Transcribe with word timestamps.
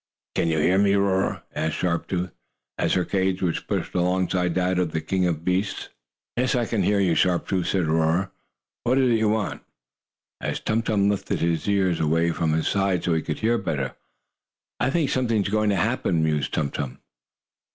"Can 0.33 0.47
you 0.47 0.57
hear 0.57 0.79
me, 0.79 0.95
Roarer?" 0.95 1.43
asked 1.53 1.75
Sharp 1.75 2.07
Tooth, 2.07 2.31
as 2.75 2.93
her 2.95 3.05
cage 3.05 3.43
was 3.43 3.59
pushed 3.59 3.93
alongside 3.93 4.55
that 4.55 4.79
of 4.79 4.93
the 4.93 4.99
King 4.99 5.27
of 5.27 5.45
Beasts. 5.45 5.89
"Yes, 6.35 6.55
I 6.55 6.65
can 6.65 6.81
hear 6.81 6.99
you, 6.99 7.13
Sharp 7.13 7.47
Tooth," 7.47 7.67
said 7.67 7.85
Roarer. 7.85 8.31
"What 8.83 8.97
is 8.97 9.11
it 9.11 9.19
you 9.19 9.29
want 9.29 9.61
to 9.61 9.65
say?" 9.67 9.67
At 10.41 10.49
this 10.49 10.59
Tum 10.61 10.81
Tum 10.81 11.07
lifted 11.07 11.41
wide 11.41 11.47
his 11.51 11.69
ears 11.69 11.99
away 11.99 12.31
from 12.31 12.53
his 12.53 12.67
sides, 12.67 13.05
so 13.05 13.13
he 13.13 13.21
could 13.21 13.41
hear 13.41 13.59
better. 13.59 13.93
"I 14.79 14.89
think 14.89 15.11
something 15.11 15.43
is 15.43 15.49
going 15.49 15.69
to 15.69 15.75
happen," 15.75 16.23
mused 16.23 16.51
Tum 16.55 16.71
Tum. 16.71 16.97